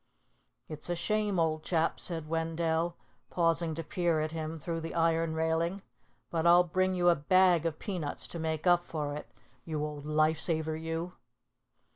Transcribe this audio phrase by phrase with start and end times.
[0.67, 2.97] "It's a shame, old chap," said Wendell,
[3.29, 5.83] pausing to peer at him through the iron railing.
[6.31, 9.29] "But I'll bring you a bag of peanuts to make up for it,
[9.63, 11.13] you old life saver, you."